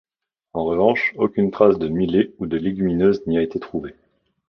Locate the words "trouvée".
3.59-3.93